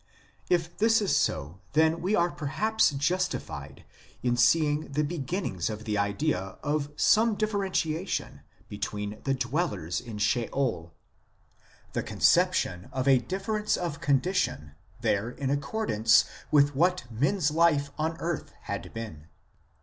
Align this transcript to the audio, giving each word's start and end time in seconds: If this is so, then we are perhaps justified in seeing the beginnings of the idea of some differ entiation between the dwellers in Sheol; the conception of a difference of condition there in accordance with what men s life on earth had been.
If 0.49 0.75
this 0.79 0.99
is 0.99 1.15
so, 1.15 1.59
then 1.73 2.01
we 2.01 2.15
are 2.15 2.31
perhaps 2.31 2.89
justified 2.89 3.85
in 4.23 4.35
seeing 4.35 4.91
the 4.91 5.03
beginnings 5.03 5.69
of 5.69 5.83
the 5.85 5.95
idea 5.95 6.57
of 6.63 6.89
some 6.95 7.35
differ 7.35 7.59
entiation 7.63 8.39
between 8.67 9.19
the 9.25 9.35
dwellers 9.35 10.01
in 10.01 10.17
Sheol; 10.17 10.91
the 11.93 12.01
conception 12.01 12.89
of 12.91 13.07
a 13.07 13.19
difference 13.19 13.77
of 13.77 14.01
condition 14.01 14.71
there 15.01 15.29
in 15.29 15.51
accordance 15.51 16.25
with 16.49 16.73
what 16.75 17.03
men 17.11 17.37
s 17.37 17.51
life 17.51 17.91
on 17.99 18.17
earth 18.17 18.53
had 18.61 18.91
been. 18.95 19.27